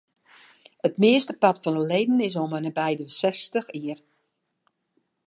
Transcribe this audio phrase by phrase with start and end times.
[0.87, 3.99] It meastepart fan de leden is om ende by de sechstich jier.